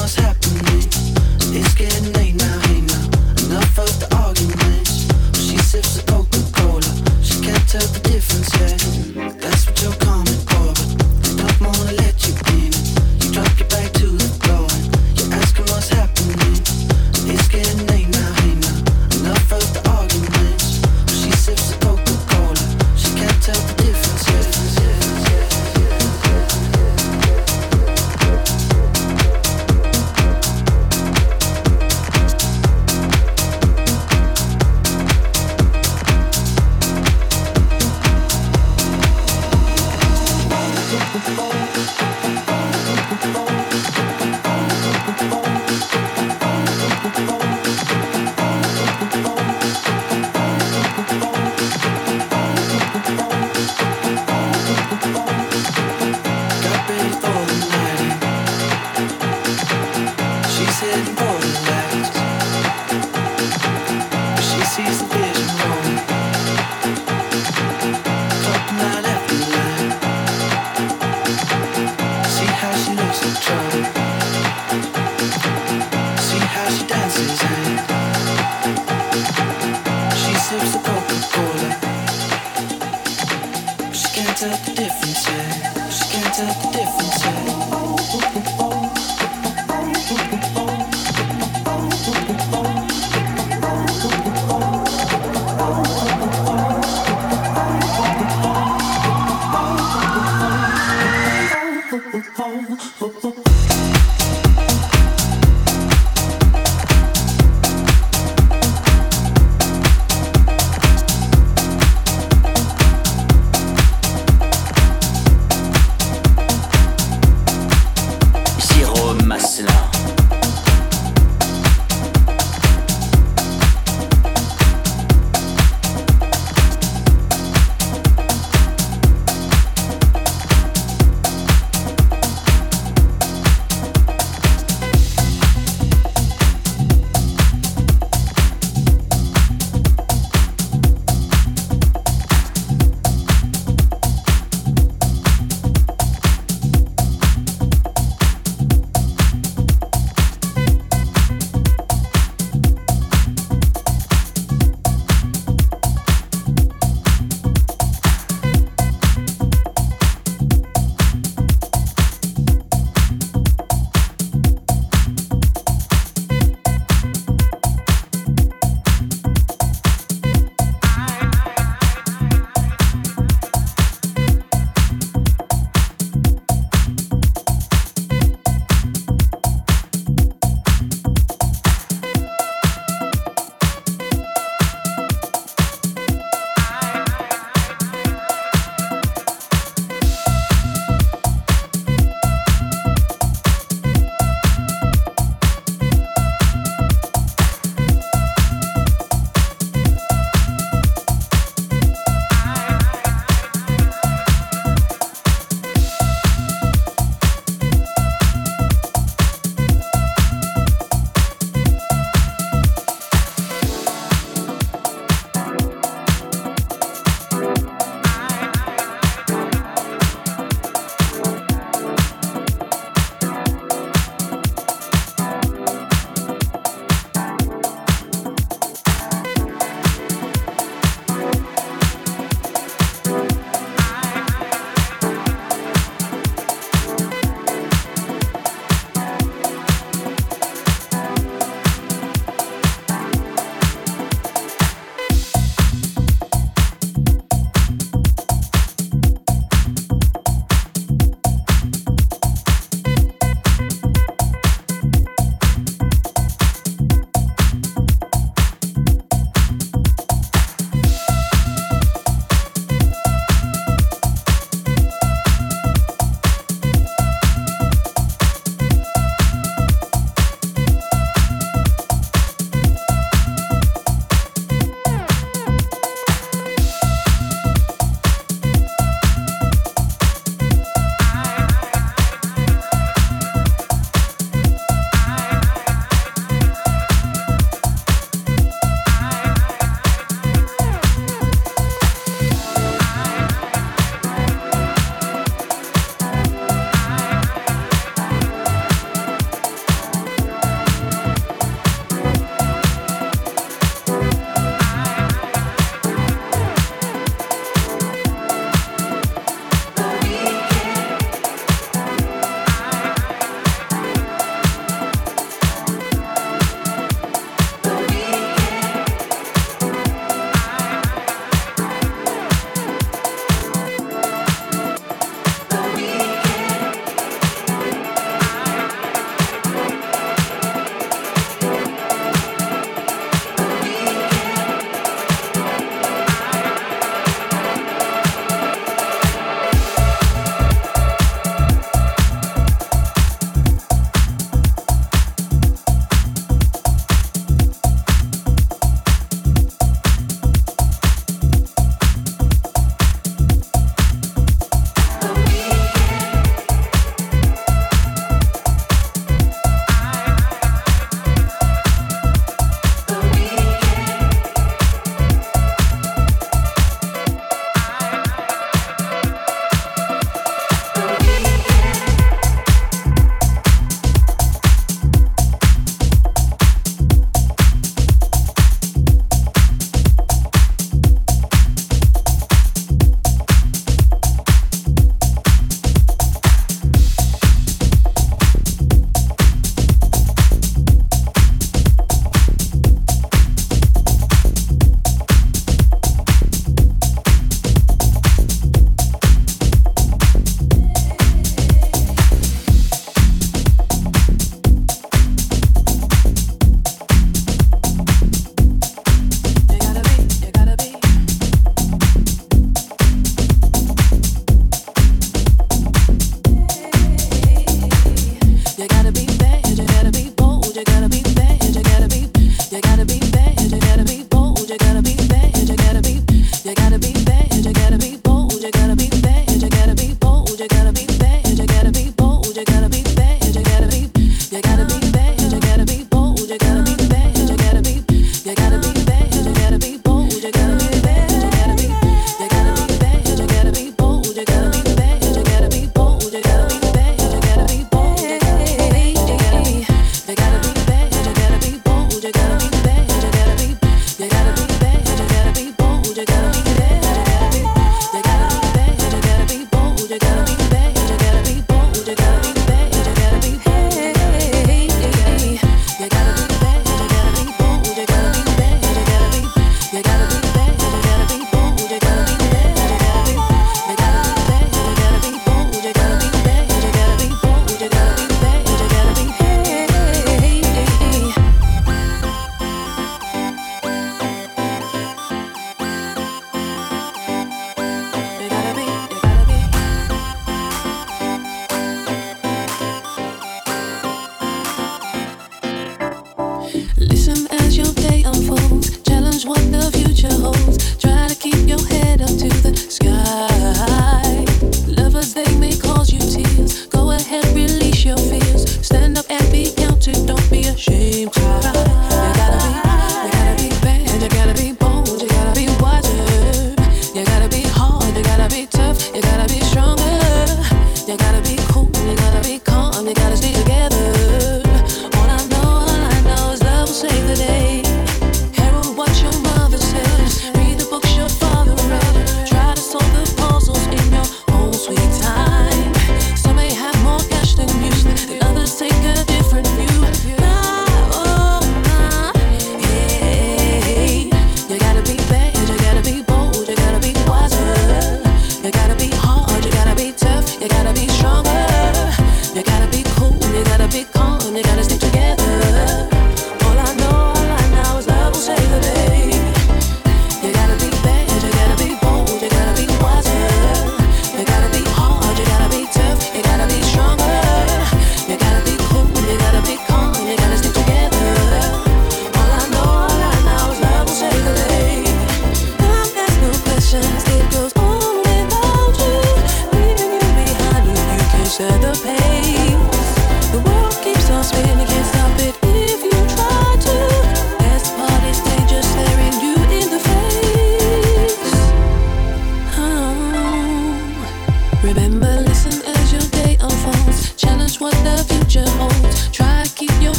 what's 0.00 0.14
happening. 0.14 0.88
It's 1.54 1.74
getting 1.74 2.19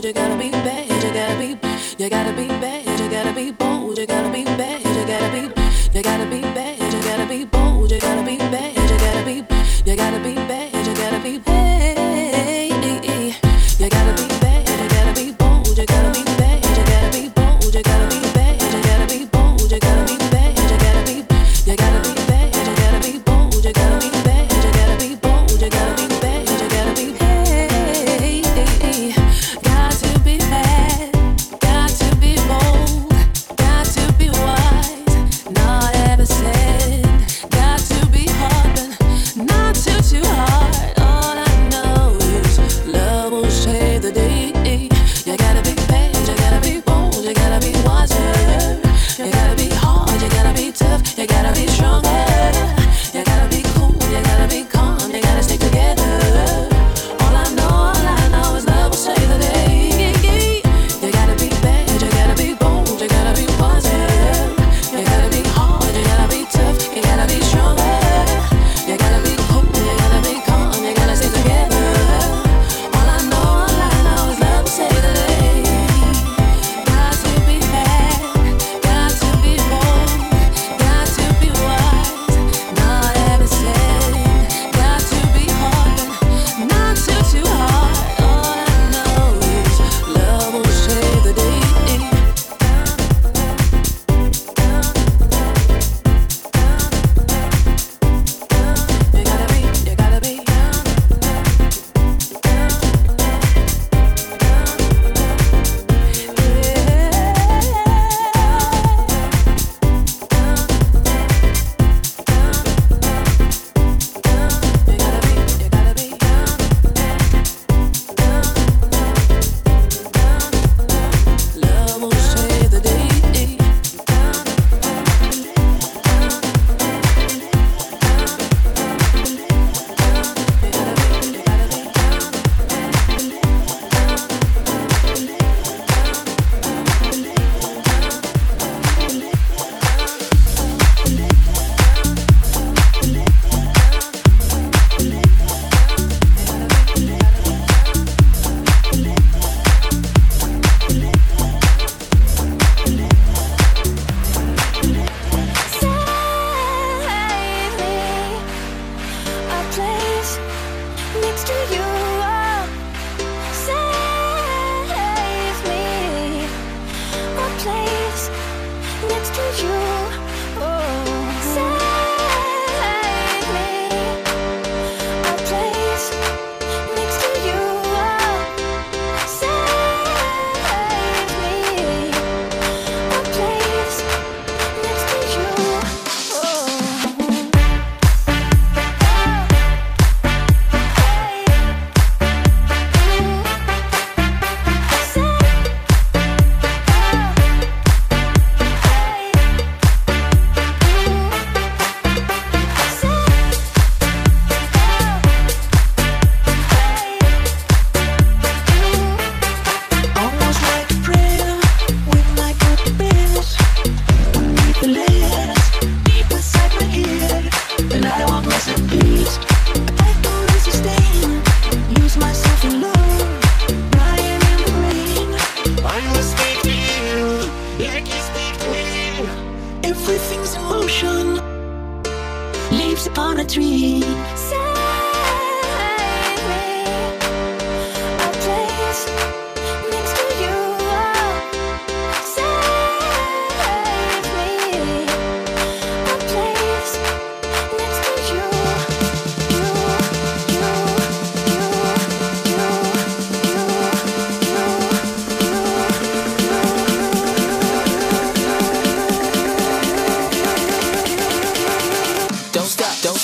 You 0.00 0.12
gotta 0.12 0.36
be 0.38 0.48
bad. 0.50 0.88
You 1.02 1.12
gotta 1.12 1.38
be. 1.38 2.04
You 2.04 2.08
gotta 2.08 2.32
be 2.32 2.46
bad. 2.46 2.87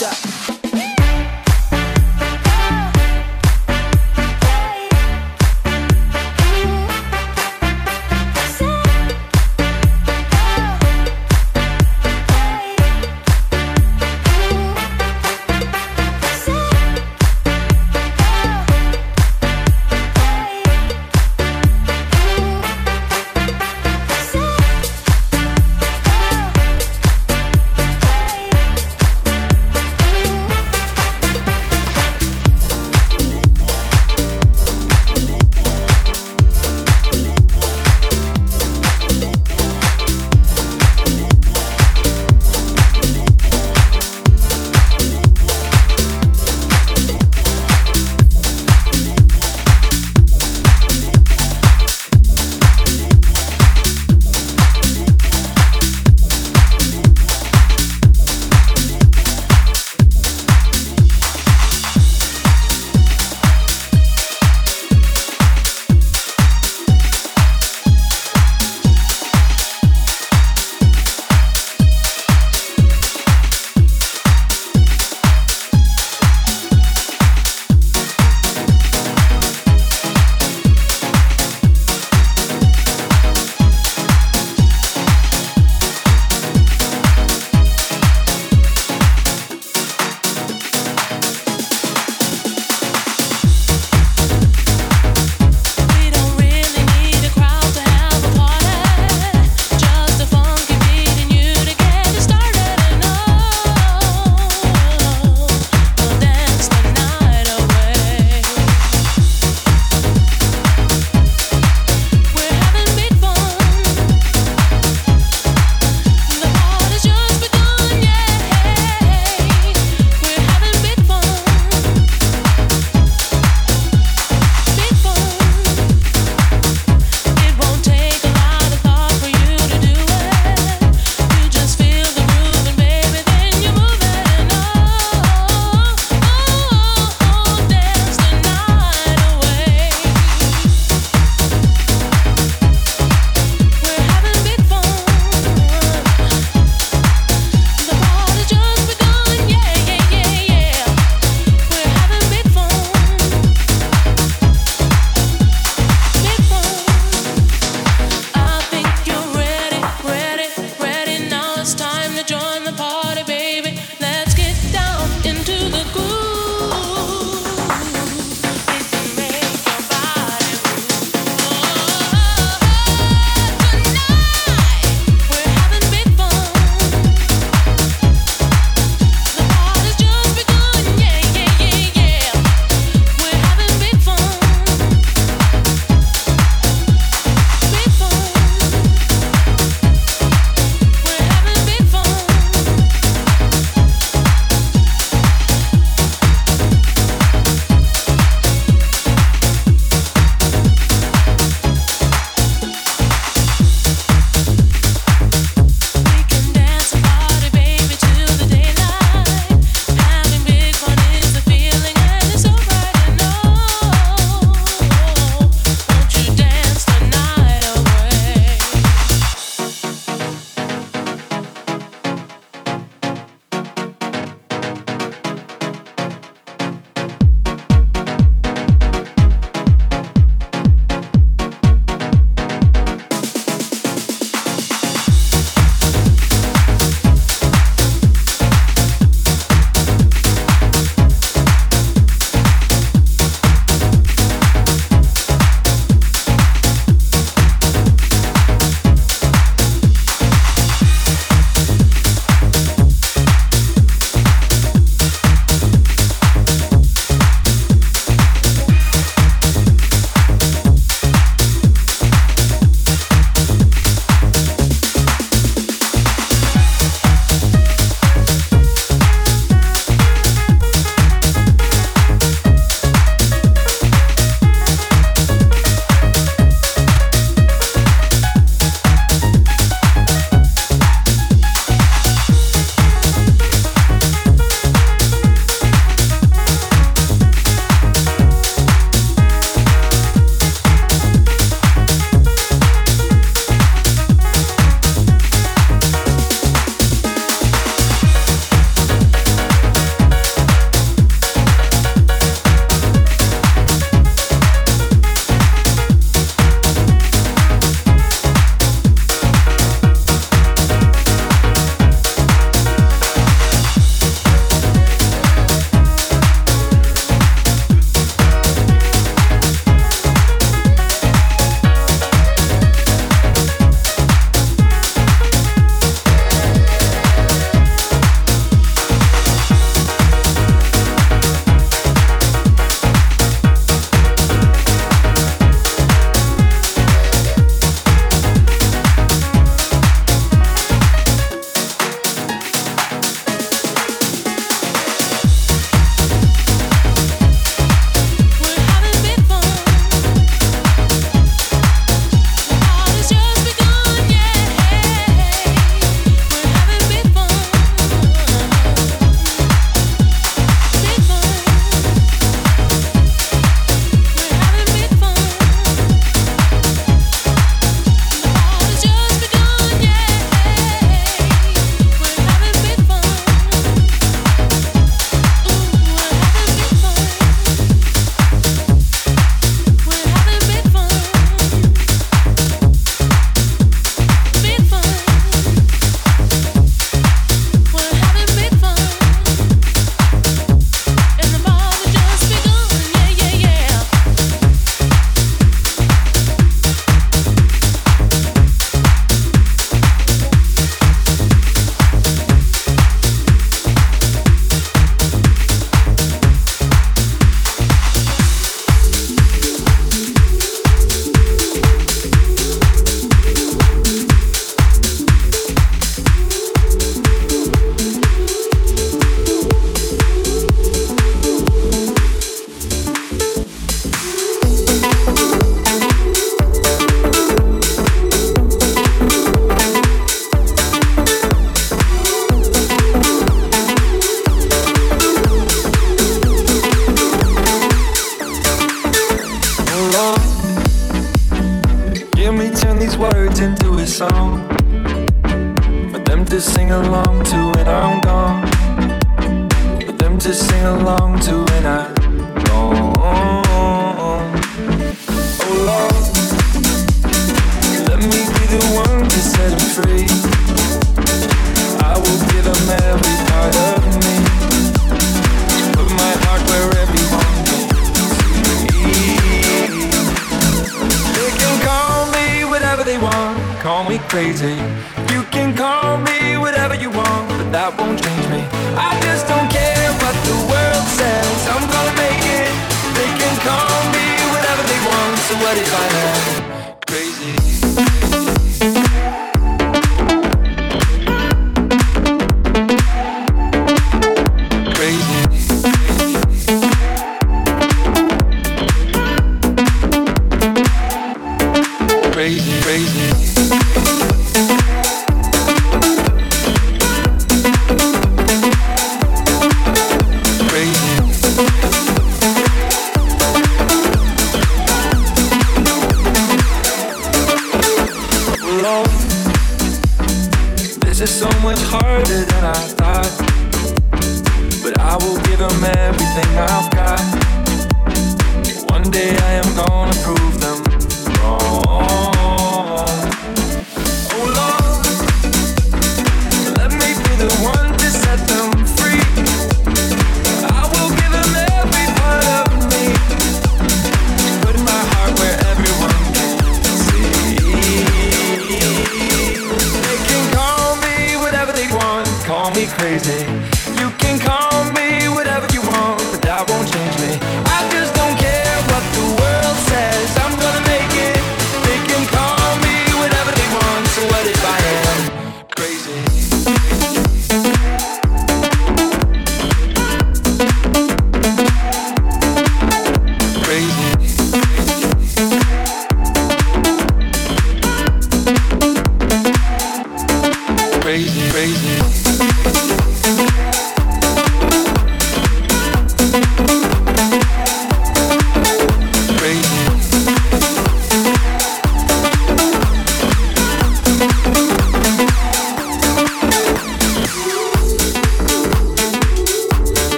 stop. 0.00 0.29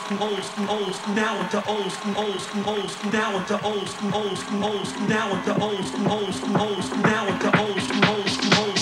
school, 0.00 0.22
old 0.22 0.42
school, 0.44 0.70
old 0.70 0.94
school, 0.94 1.14
now 1.14 1.40
into 1.40 1.68
old 1.68 1.92
school, 1.92 2.16
old 2.16 2.40
school, 2.40 2.68
old 2.68 2.90
school, 2.90 3.12
now 3.12 3.36
into 3.36 3.64
old 3.64 3.88
school, 3.88 4.14
old 4.14 4.38
school, 4.38 4.64
old 4.64 4.86
school, 4.86 5.08
now 5.08 5.32
into 5.32 5.62
old 5.62 5.84
school, 5.84 6.10
old 6.10 6.34
school, 6.34 6.60
old 6.60 6.84
school, 6.84 7.02
now 7.02 7.26
into 7.26 7.60
old 7.60 7.80
school, 7.82 8.04
old 8.06 8.28
school, 8.28 8.54
old 8.58 8.78
school. 8.78 8.79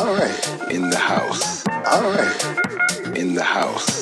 All 0.00 0.14
right. 0.14 0.70
In 0.70 0.88
the 0.88 0.96
house. 0.96 1.62
All 1.68 2.00
right. 2.00 3.16
In 3.18 3.34
the 3.34 3.42
house. 3.42 3.99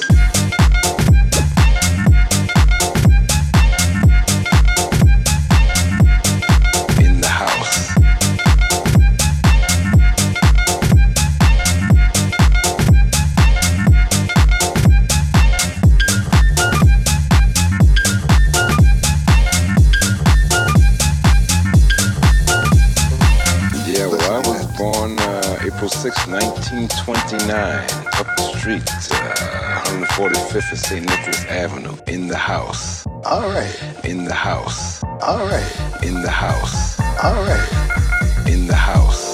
1929, 26.05 27.51
up 28.20 28.36
the 28.36 28.53
street, 28.57 28.88
uh, 29.11 29.82
145th 29.86 30.70
and 30.70 30.78
St. 30.78 31.05
Nicholas 31.05 31.44
Avenue, 31.46 31.96
in 32.07 32.28
the 32.28 32.36
house. 32.36 33.05
All 33.24 33.49
right. 33.51 34.05
In 34.05 34.24
the 34.24 34.32
house. 34.32 35.03
All 35.03 35.44
right. 35.44 36.05
In 36.05 36.22
the 36.22 36.30
house. 36.30 37.01
All 37.24 37.42
right. 37.42 38.46
In 38.46 38.68
the 38.68 38.76
house. 38.76 39.28